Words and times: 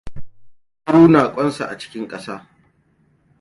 Kunkuru 0.85 1.07
na 1.07 1.33
ƙwansa 1.35 1.65
a 1.69 1.77
cikin 1.77 2.07
ƙasa. 2.07 2.45